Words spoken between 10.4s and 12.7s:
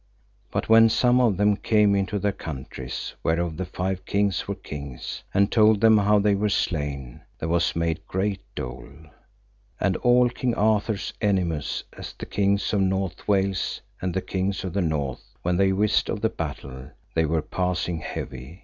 Arthur's enemies, as the King